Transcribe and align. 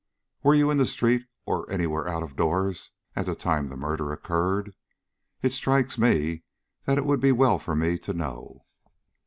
"Were 0.41 0.55
you 0.55 0.71
in 0.71 0.79
the 0.79 0.87
street, 0.87 1.27
or 1.45 1.69
anywhere 1.71 2.07
out 2.07 2.23
of 2.23 2.35
doors 2.35 2.89
at 3.15 3.27
the 3.27 3.35
time 3.35 3.67
the 3.67 3.77
murder 3.77 4.11
occurred? 4.11 4.73
It 5.43 5.53
strikes 5.53 5.99
me 5.99 6.41
that 6.85 6.97
it 6.97 7.05
would 7.05 7.19
be 7.19 7.31
well 7.31 7.59
for 7.59 7.75
me 7.75 7.99
to 7.99 8.13
know." 8.13 8.65